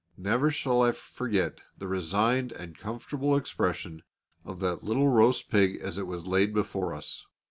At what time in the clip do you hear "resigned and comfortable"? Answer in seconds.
1.87-3.35